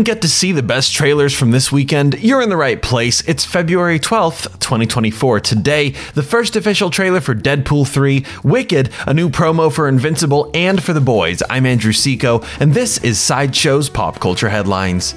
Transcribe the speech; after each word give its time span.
didn't 0.00 0.14
get 0.14 0.22
to 0.22 0.28
see 0.30 0.50
the 0.50 0.62
best 0.62 0.94
trailers 0.94 1.36
from 1.36 1.50
this 1.50 1.70
weekend, 1.70 2.18
you're 2.20 2.40
in 2.40 2.48
the 2.48 2.56
right 2.56 2.80
place. 2.80 3.20
It's 3.28 3.44
February 3.44 4.00
12th, 4.00 4.44
2024. 4.58 5.40
Today, 5.40 5.90
the 6.14 6.22
first 6.22 6.56
official 6.56 6.88
trailer 6.88 7.20
for 7.20 7.34
Deadpool 7.34 7.86
3, 7.86 8.24
Wicked, 8.42 8.88
a 9.06 9.12
new 9.12 9.28
promo 9.28 9.70
for 9.70 9.86
Invincible, 9.90 10.50
and 10.54 10.82
for 10.82 10.94
The 10.94 11.02
Boys. 11.02 11.42
I'm 11.50 11.66
Andrew 11.66 11.92
Seco, 11.92 12.40
and 12.60 12.72
this 12.72 12.96
is 13.04 13.18
Sideshow's 13.18 13.90
Pop 13.90 14.20
Culture 14.20 14.48
Headlines. 14.48 15.14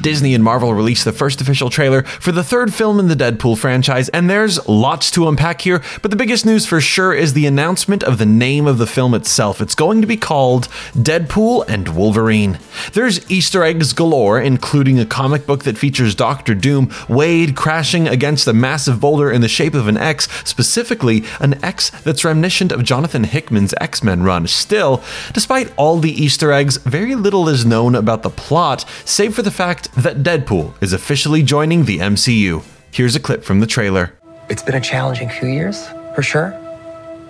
Disney 0.00 0.34
and 0.34 0.44
Marvel 0.44 0.74
released 0.74 1.04
the 1.04 1.12
first 1.12 1.40
official 1.40 1.70
trailer 1.70 2.02
for 2.02 2.32
the 2.32 2.44
third 2.44 2.72
film 2.72 3.00
in 3.00 3.08
the 3.08 3.14
Deadpool 3.14 3.58
franchise, 3.58 4.08
and 4.10 4.30
there's 4.30 4.66
lots 4.68 5.10
to 5.12 5.28
unpack 5.28 5.62
here, 5.62 5.82
but 6.02 6.10
the 6.10 6.16
biggest 6.16 6.46
news 6.46 6.66
for 6.66 6.80
sure 6.80 7.12
is 7.12 7.32
the 7.32 7.46
announcement 7.46 8.02
of 8.02 8.18
the 8.18 8.26
name 8.26 8.66
of 8.66 8.78
the 8.78 8.86
film 8.86 9.14
itself. 9.14 9.60
It's 9.60 9.74
going 9.74 10.00
to 10.00 10.06
be 10.06 10.16
called 10.16 10.68
Deadpool 10.94 11.64
and 11.68 11.88
Wolverine. 11.88 12.58
There's 12.92 13.28
Easter 13.30 13.62
eggs 13.64 13.92
galore, 13.92 14.40
including 14.40 14.98
a 14.98 15.06
comic 15.06 15.46
book 15.46 15.64
that 15.64 15.78
features 15.78 16.14
Doctor 16.14 16.54
Doom 16.54 16.92
Wade 17.08 17.56
crashing 17.56 18.08
against 18.08 18.46
a 18.46 18.52
massive 18.52 19.00
boulder 19.00 19.30
in 19.30 19.40
the 19.40 19.48
shape 19.48 19.74
of 19.74 19.88
an 19.88 19.96
X, 19.96 20.28
specifically 20.48 21.24
an 21.40 21.62
X 21.64 21.90
that's 22.02 22.24
reminiscent 22.24 22.72
of 22.72 22.84
Jonathan 22.84 23.24
Hickman's 23.24 23.74
X 23.80 24.02
Men 24.02 24.22
run. 24.22 24.46
Still, 24.46 25.02
despite 25.32 25.72
all 25.76 25.98
the 25.98 26.12
Easter 26.12 26.52
eggs, 26.52 26.76
very 26.78 27.14
little 27.14 27.48
is 27.48 27.66
known 27.66 27.94
about 27.94 28.22
the 28.22 28.30
plot, 28.30 28.84
save 29.04 29.34
for 29.34 29.42
the 29.42 29.50
fact 29.50 29.87
that 29.96 30.18
Deadpool 30.18 30.74
is 30.82 30.92
officially 30.92 31.42
joining 31.42 31.84
the 31.84 31.98
MCU. 31.98 32.64
Here's 32.90 33.16
a 33.16 33.20
clip 33.20 33.44
from 33.44 33.60
the 33.60 33.66
trailer. 33.66 34.12
It's 34.48 34.62
been 34.62 34.74
a 34.74 34.80
challenging 34.80 35.28
few 35.28 35.48
years, 35.48 35.86
for 36.14 36.22
sure, 36.22 36.50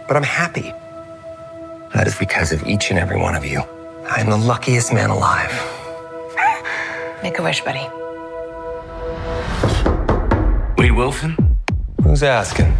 but 0.06 0.16
I'm 0.16 0.22
happy. 0.22 0.72
That 1.94 2.06
is 2.06 2.16
because 2.16 2.52
of 2.52 2.66
each 2.66 2.90
and 2.90 2.98
every 2.98 3.18
one 3.18 3.34
of 3.34 3.44
you. 3.44 3.62
I'm 4.08 4.30
the 4.30 4.36
luckiest 4.36 4.92
man 4.92 5.10
alive. 5.10 5.50
Make 7.22 7.38
a 7.38 7.42
wish, 7.42 7.62
buddy. 7.62 7.86
Wade 10.76 10.92
Wilson? 10.92 11.36
Who's 12.02 12.22
asking? 12.22 12.76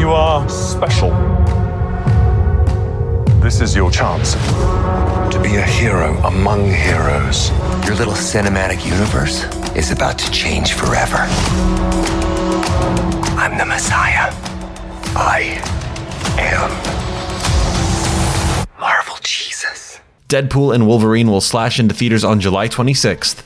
You 0.00 0.10
are 0.10 0.48
special. 0.48 1.10
This 3.40 3.60
is 3.60 3.76
your 3.76 3.90
chance. 3.90 4.34
To 5.30 5.42
be 5.42 5.56
a 5.56 5.62
hero 5.62 6.16
among 6.24 6.70
heroes. 6.70 7.50
Your 7.86 7.94
little 7.96 8.14
cinematic 8.14 8.86
universe 8.86 9.44
is 9.76 9.90
about 9.90 10.18
to 10.20 10.30
change 10.30 10.72
forever. 10.72 11.18
I'm 13.36 13.58
the 13.58 13.66
Messiah. 13.66 14.32
I 15.14 15.60
am 16.38 16.70
Marvel 18.80 19.18
Jesus. 19.22 20.00
Deadpool 20.28 20.74
and 20.74 20.86
Wolverine 20.86 21.28
will 21.28 21.42
slash 21.42 21.78
into 21.78 21.94
theaters 21.94 22.24
on 22.24 22.40
July 22.40 22.68
26th. 22.68 23.42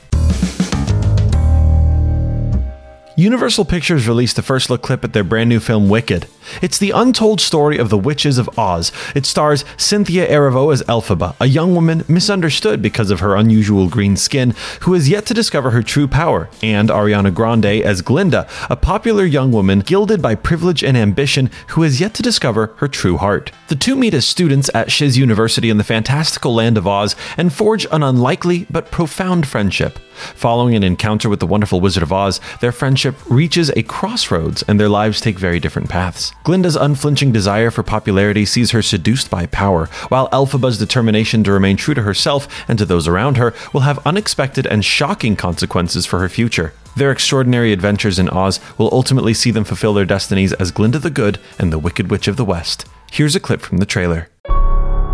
Universal 3.17 3.65
Pictures 3.65 4.07
released 4.07 4.37
the 4.37 4.41
first 4.41 4.69
look 4.69 4.81
clip 4.81 5.03
at 5.03 5.11
their 5.13 5.23
brand 5.23 5.49
new 5.49 5.59
film 5.59 5.89
Wicked. 5.89 6.27
It's 6.61 6.77
the 6.77 6.91
untold 6.91 7.41
story 7.41 7.77
of 7.77 7.89
the 7.89 7.97
Witches 7.97 8.37
of 8.37 8.49
Oz. 8.57 8.91
It 9.15 9.25
stars 9.25 9.65
Cynthia 9.77 10.27
Erivo 10.29 10.71
as 10.73 10.81
Elphaba, 10.83 11.35
a 11.39 11.47
young 11.47 11.75
woman 11.75 12.03
misunderstood 12.07 12.81
because 12.81 13.11
of 13.11 13.19
her 13.19 13.35
unusual 13.35 13.87
green 13.89 14.15
skin, 14.15 14.53
who 14.81 14.93
has 14.93 15.09
yet 15.09 15.25
to 15.27 15.33
discover 15.33 15.71
her 15.71 15.83
true 15.83 16.07
power, 16.07 16.49
and 16.61 16.89
Ariana 16.89 17.33
Grande 17.33 17.83
as 17.83 18.01
Glinda, 18.01 18.47
a 18.69 18.75
popular 18.75 19.25
young 19.25 19.51
woman 19.51 19.79
gilded 19.79 20.21
by 20.21 20.35
privilege 20.35 20.83
and 20.83 20.97
ambition 20.97 21.49
who 21.69 21.83
has 21.83 21.99
yet 21.99 22.13
to 22.15 22.21
discover 22.21 22.73
her 22.77 22.87
true 22.87 23.17
heart. 23.17 23.51
The 23.69 23.75
two 23.75 23.95
meet 23.95 24.13
as 24.13 24.25
students 24.25 24.69
at 24.73 24.91
Shiz 24.91 25.17
University 25.17 25.69
in 25.69 25.77
the 25.77 25.83
fantastical 25.83 26.53
land 26.53 26.77
of 26.77 26.87
Oz 26.87 27.15
and 27.37 27.51
forge 27.51 27.85
an 27.91 28.03
unlikely 28.03 28.67
but 28.69 28.91
profound 28.91 29.47
friendship. 29.47 29.99
Following 30.35 30.75
an 30.75 30.83
encounter 30.83 31.29
with 31.29 31.39
the 31.39 31.47
wonderful 31.47 31.81
Wizard 31.81 32.03
of 32.03 32.13
Oz, 32.13 32.39
their 32.61 32.71
friendship 32.71 33.15
reaches 33.29 33.71
a 33.71 33.83
crossroads 33.83 34.63
and 34.67 34.79
their 34.79 34.89
lives 34.89 35.19
take 35.19 35.39
very 35.39 35.59
different 35.59 35.89
paths. 35.89 36.32
Glinda's 36.43 36.75
unflinching 36.75 37.31
desire 37.31 37.71
for 37.71 37.83
popularity 37.83 38.45
sees 38.45 38.71
her 38.71 38.81
seduced 38.81 39.29
by 39.29 39.45
power, 39.45 39.87
while 40.09 40.29
Elphaba's 40.29 40.77
determination 40.77 41.43
to 41.43 41.51
remain 41.51 41.77
true 41.77 41.93
to 41.93 42.01
herself 42.01 42.47
and 42.67 42.77
to 42.77 42.85
those 42.85 43.07
around 43.07 43.37
her 43.37 43.53
will 43.71 43.81
have 43.81 44.05
unexpected 44.05 44.67
and 44.67 44.83
shocking 44.83 45.35
consequences 45.35 46.05
for 46.05 46.19
her 46.19 46.29
future. 46.29 46.73
Their 46.95 47.11
extraordinary 47.11 47.71
adventures 47.71 48.19
in 48.19 48.29
Oz 48.29 48.59
will 48.77 48.89
ultimately 48.91 49.33
see 49.33 49.51
them 49.51 49.63
fulfill 49.63 49.93
their 49.93 50.05
destinies 50.05 50.53
as 50.53 50.71
Glinda 50.71 50.99
the 50.99 51.09
Good 51.09 51.39
and 51.57 51.71
the 51.71 51.79
Wicked 51.79 52.11
Witch 52.11 52.27
of 52.27 52.37
the 52.37 52.45
West. 52.45 52.85
Here's 53.11 53.35
a 53.35 53.39
clip 53.39 53.61
from 53.61 53.77
the 53.77 53.85
trailer. 53.85 54.29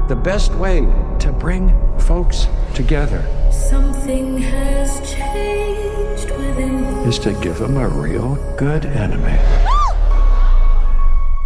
The 0.08 0.20
best 0.24 0.54
way 0.56 0.80
to 1.20 1.32
bring 1.32 1.70
folks 2.00 2.48
together 2.74 3.24
Something 3.52 4.38
has 4.38 5.12
changed 5.12 6.30
within 6.32 6.84
is 7.08 7.20
to 7.20 7.34
give 7.42 7.60
them 7.60 7.78
a 7.78 7.88
real 7.88 8.36
good 8.58 8.86
enemy. 8.86 9.38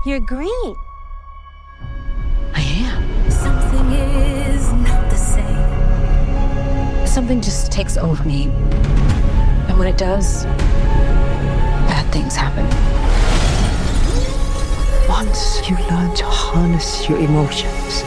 You're 0.05 0.19
green. 0.19 0.75
I 2.53 2.59
am. 2.59 3.31
Something 3.31 3.89
is 3.93 4.69
not 4.73 5.09
the 5.09 5.15
same. 5.15 7.07
Something 7.07 7.39
just 7.39 7.71
takes 7.71 7.95
over 7.95 8.21
me. 8.25 8.49
And 9.69 9.79
when 9.79 9.87
it 9.87 9.97
does, 9.97 10.43
bad 11.87 12.11
things 12.11 12.35
happen. 12.35 12.65
Once 15.07 15.69
you 15.69 15.77
learn 15.87 16.13
to 16.15 16.25
harness 16.25 17.07
your 17.07 17.19
emotions, 17.19 18.03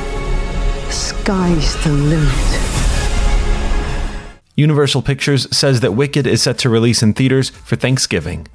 the 0.85 0.93
sky's 0.93 1.83
the 1.83 1.93
limit. 1.93 2.61
Universal 4.55 5.01
Pictures 5.01 5.49
says 5.57 5.81
that 5.81 5.93
Wicked 5.93 6.27
is 6.27 6.43
set 6.43 6.59
to 6.59 6.69
release 6.69 7.03
in 7.03 7.15
theaters 7.15 7.49
for 7.49 7.77
Thanksgiving. 7.77 8.49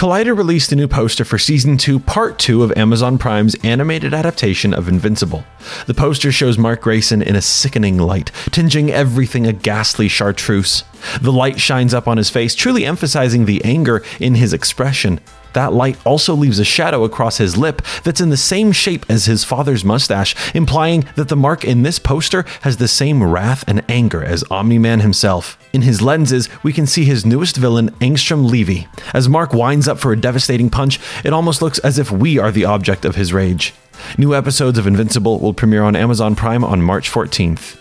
Collider 0.00 0.34
released 0.34 0.72
a 0.72 0.76
new 0.76 0.88
poster 0.88 1.26
for 1.26 1.36
Season 1.36 1.76
2, 1.76 1.98
Part 1.98 2.38
2 2.38 2.62
of 2.62 2.72
Amazon 2.72 3.18
Prime's 3.18 3.54
animated 3.62 4.14
adaptation 4.14 4.72
of 4.72 4.88
Invincible. 4.88 5.44
The 5.84 5.92
poster 5.92 6.32
shows 6.32 6.56
Mark 6.56 6.80
Grayson 6.80 7.20
in 7.20 7.36
a 7.36 7.42
sickening 7.42 7.98
light, 7.98 8.32
tinging 8.50 8.90
everything 8.90 9.46
a 9.46 9.52
ghastly 9.52 10.08
chartreuse. 10.08 10.84
The 11.20 11.30
light 11.30 11.60
shines 11.60 11.92
up 11.92 12.08
on 12.08 12.16
his 12.16 12.30
face, 12.30 12.54
truly 12.54 12.86
emphasizing 12.86 13.44
the 13.44 13.62
anger 13.62 14.02
in 14.18 14.36
his 14.36 14.54
expression. 14.54 15.20
That 15.52 15.72
light 15.72 15.98
also 16.04 16.34
leaves 16.34 16.58
a 16.58 16.64
shadow 16.64 17.04
across 17.04 17.38
his 17.38 17.56
lip 17.56 17.82
that's 18.04 18.20
in 18.20 18.30
the 18.30 18.36
same 18.36 18.72
shape 18.72 19.04
as 19.08 19.26
his 19.26 19.44
father's 19.44 19.84
mustache, 19.84 20.34
implying 20.54 21.04
that 21.16 21.28
the 21.28 21.36
mark 21.36 21.64
in 21.64 21.82
this 21.82 21.98
poster 21.98 22.44
has 22.62 22.76
the 22.76 22.88
same 22.88 23.22
wrath 23.22 23.64
and 23.66 23.84
anger 23.88 24.22
as 24.22 24.44
Omni 24.50 24.78
Man 24.78 25.00
himself. 25.00 25.58
In 25.72 25.82
his 25.82 26.02
lenses, 26.02 26.48
we 26.62 26.72
can 26.72 26.86
see 26.86 27.04
his 27.04 27.26
newest 27.26 27.56
villain, 27.56 27.90
Angstrom 28.00 28.50
Levy. 28.50 28.88
As 29.14 29.28
Mark 29.28 29.52
winds 29.52 29.88
up 29.88 29.98
for 29.98 30.12
a 30.12 30.20
devastating 30.20 30.70
punch, 30.70 30.98
it 31.24 31.32
almost 31.32 31.62
looks 31.62 31.78
as 31.80 31.98
if 31.98 32.10
we 32.10 32.38
are 32.38 32.50
the 32.50 32.64
object 32.64 33.04
of 33.04 33.16
his 33.16 33.32
rage. 33.32 33.74
New 34.18 34.34
episodes 34.34 34.78
of 34.78 34.86
Invincible 34.86 35.38
will 35.38 35.54
premiere 35.54 35.82
on 35.82 35.94
Amazon 35.96 36.34
Prime 36.34 36.64
on 36.64 36.82
March 36.82 37.10
14th. 37.10 37.79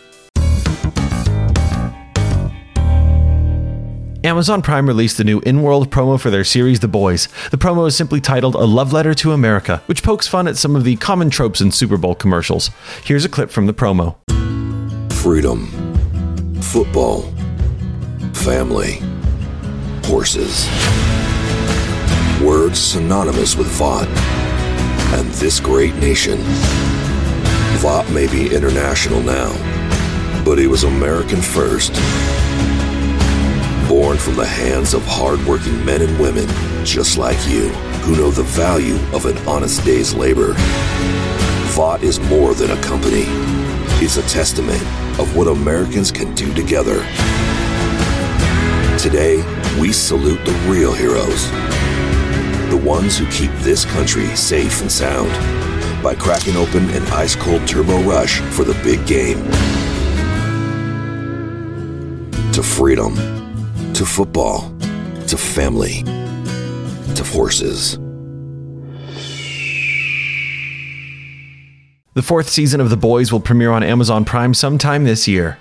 Amazon 4.26 4.62
Prime 4.62 4.86
released 4.86 5.18
a 5.22 5.24
new 5.24 5.40
in 5.42 5.62
world 5.62 5.90
promo 5.90 6.20
for 6.20 6.30
their 6.30 6.44
series 6.44 6.82
The 6.82 6.90
Boys. 6.90 7.30
The 7.52 7.58
promo 7.58 7.88
is 7.88 7.96
simply 7.96 8.20
titled 8.20 8.54
A 8.54 8.66
Love 8.66 8.92
Letter 8.92 9.14
to 9.14 9.32
America, 9.32 9.82
which 9.86 10.04
pokes 10.04 10.28
fun 10.28 10.46
at 10.46 10.58
some 10.58 10.76
of 10.76 10.84
the 10.84 10.98
common 10.98 11.30
tropes 11.30 11.62
in 11.62 11.72
Super 11.72 11.96
Bowl 11.96 12.16
commercials. 12.16 12.70
Here's 13.06 13.24
a 13.24 13.30
clip 13.30 13.50
from 13.50 13.66
the 13.66 13.74
promo 13.74 14.18
Freedom, 15.14 15.68
football, 16.62 17.22
family, 18.34 19.02
horses. 20.04 20.68
Words 22.42 22.78
synonymous 22.78 23.56
with 23.56 23.68
Vought 23.68 24.08
and 25.18 25.30
this 25.36 25.62
great 25.62 25.96
nation. 25.96 26.40
Vought 27.80 28.10
may 28.12 28.28
be 28.28 28.54
international 28.54 29.22
now, 29.22 29.54
but 30.44 30.60
it 30.60 30.68
was 30.68 30.84
American 30.84 31.42
first 31.42 31.94
born 33.90 34.20
from 34.20 34.36
the 34.36 34.46
hands 34.46 34.94
of 34.94 35.04
hardworking 35.08 35.84
men 35.84 36.04
and 36.04 36.20
women 36.20 36.48
just 36.86 37.18
like 37.18 37.40
you 37.48 37.70
who 38.04 38.16
know 38.16 38.30
the 38.30 38.44
value 38.44 38.96
of 39.16 39.26
an 39.26 39.36
honest 39.48 39.84
day's 39.84 40.14
labor. 40.14 40.54
Vought 41.74 42.04
is 42.04 42.20
more 42.20 42.54
than 42.54 42.70
a 42.70 42.80
company. 42.84 43.24
It's 43.98 44.18
a 44.18 44.22
testament 44.30 44.84
of 45.20 45.36
what 45.36 45.48
Americans 45.48 46.12
can 46.12 46.36
do 46.36 46.54
together. 46.54 47.00
Today, 49.00 49.38
we 49.82 49.92
salute 49.92 50.46
the 50.46 50.54
real 50.70 50.94
heroes. 50.94 51.50
The 52.70 52.82
ones 52.86 53.18
who 53.18 53.26
keep 53.32 53.52
this 53.64 53.86
country 53.86 54.28
safe 54.36 54.82
and 54.82 54.92
sound 54.92 55.32
by 56.04 56.14
cracking 56.14 56.56
open 56.56 56.92
an 56.92 57.02
ice 57.08 57.36
cold 57.36 57.68
turbo 57.68 58.00
rush 58.04 58.40
for 58.52 58.64
the 58.64 58.76
big 58.84 59.08
game. 59.08 59.44
To 62.54 62.62
freedom 62.62 63.39
to 64.00 64.06
football, 64.06 64.74
to 65.28 65.36
family, 65.36 66.04
to 67.16 67.22
horses. 67.22 67.98
The 72.14 72.22
fourth 72.22 72.48
season 72.48 72.80
of 72.80 72.90
The 72.90 72.96
Boys 72.96 73.34
will 73.34 73.42
premiere 73.42 73.72
on 73.72 73.84
Amazon 73.84 74.24
Prime 74.24 74.54
sometime 74.54 75.04
this 75.04 75.28
year. 75.28 75.56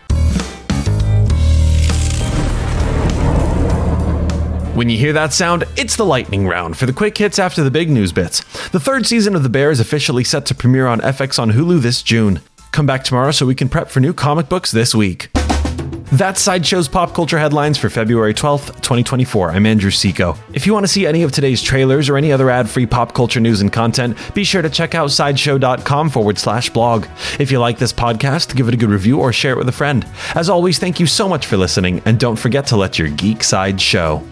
When 4.74 4.88
you 4.88 4.96
hear 4.96 5.12
that 5.14 5.32
sound, 5.32 5.64
it's 5.76 5.96
the 5.96 6.04
lightning 6.04 6.46
round 6.46 6.76
for 6.76 6.86
the 6.86 6.92
quick 6.92 7.18
hits 7.18 7.40
after 7.40 7.64
the 7.64 7.72
big 7.72 7.90
news 7.90 8.12
bits. 8.12 8.44
The 8.68 8.78
third 8.78 9.04
season 9.04 9.34
of 9.34 9.42
The 9.42 9.48
Bear 9.48 9.72
is 9.72 9.80
officially 9.80 10.22
set 10.22 10.46
to 10.46 10.54
premiere 10.54 10.86
on 10.86 11.00
FX 11.00 11.40
on 11.40 11.50
Hulu 11.50 11.80
this 11.80 12.04
June. 12.04 12.40
Come 12.70 12.86
back 12.86 13.02
tomorrow 13.02 13.32
so 13.32 13.46
we 13.46 13.56
can 13.56 13.68
prep 13.68 13.88
for 13.88 13.98
new 13.98 14.12
comic 14.12 14.48
books 14.48 14.70
this 14.70 14.94
week. 14.94 15.28
That's 16.12 16.42
Sideshow's 16.42 16.88
pop 16.88 17.12
culture 17.12 17.38
headlines 17.38 17.76
for 17.76 17.90
February 17.90 18.32
12th, 18.32 18.68
2024. 18.76 19.50
I'm 19.50 19.66
Andrew 19.66 19.90
Seco. 19.90 20.36
If 20.54 20.66
you 20.66 20.72
want 20.72 20.84
to 20.84 20.88
see 20.88 21.06
any 21.06 21.22
of 21.22 21.32
today's 21.32 21.60
trailers 21.60 22.08
or 22.08 22.16
any 22.16 22.32
other 22.32 22.48
ad 22.48 22.66
free 22.66 22.86
pop 22.86 23.12
culture 23.12 23.40
news 23.40 23.60
and 23.60 23.70
content, 23.70 24.16
be 24.32 24.42
sure 24.42 24.62
to 24.62 24.70
check 24.70 24.94
out 24.94 25.10
sideshow.com 25.10 26.08
forward 26.08 26.38
slash 26.38 26.70
blog. 26.70 27.06
If 27.38 27.50
you 27.50 27.58
like 27.58 27.76
this 27.76 27.92
podcast, 27.92 28.56
give 28.56 28.68
it 28.68 28.74
a 28.74 28.78
good 28.78 28.88
review 28.88 29.20
or 29.20 29.34
share 29.34 29.52
it 29.52 29.58
with 29.58 29.68
a 29.68 29.72
friend. 29.72 30.06
As 30.34 30.48
always, 30.48 30.78
thank 30.78 30.98
you 30.98 31.04
so 31.04 31.28
much 31.28 31.44
for 31.44 31.58
listening, 31.58 32.00
and 32.06 32.18
don't 32.18 32.36
forget 32.36 32.66
to 32.68 32.76
let 32.76 32.98
your 32.98 33.10
geek 33.10 33.44
side 33.44 33.78
show. 33.78 34.22